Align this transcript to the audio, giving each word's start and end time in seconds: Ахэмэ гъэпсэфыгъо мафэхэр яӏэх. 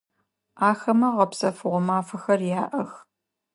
Ахэмэ 0.69 1.07
гъэпсэфыгъо 1.15 1.79
мафэхэр 1.87 2.41
яӏэх. 2.61 2.91